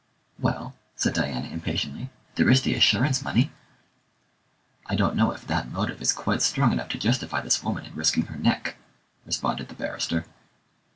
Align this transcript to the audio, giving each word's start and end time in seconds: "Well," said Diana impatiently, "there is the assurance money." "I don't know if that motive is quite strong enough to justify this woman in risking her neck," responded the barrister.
"Well," 0.39 0.73
said 0.95 1.13
Diana 1.13 1.49
impatiently, 1.49 2.09
"there 2.33 2.49
is 2.49 2.63
the 2.63 2.73
assurance 2.73 3.21
money." 3.21 3.51
"I 4.87 4.95
don't 4.95 5.15
know 5.15 5.29
if 5.29 5.45
that 5.45 5.69
motive 5.69 6.01
is 6.01 6.11
quite 6.11 6.41
strong 6.41 6.71
enough 6.71 6.89
to 6.89 6.97
justify 6.97 7.39
this 7.41 7.61
woman 7.63 7.85
in 7.85 7.93
risking 7.93 8.25
her 8.25 8.35
neck," 8.39 8.77
responded 9.27 9.67
the 9.67 9.75
barrister. 9.75 10.25